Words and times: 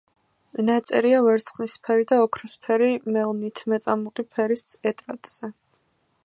ნაწერია 0.69 1.19
ვერცხლისფერი 1.27 2.07
და 2.11 2.17
ოქროსფერი 2.23 2.89
მელნით 3.19 3.63
მეწამული 3.75 4.27
ფერის 4.33 4.65
ეტრატზე. 4.95 5.53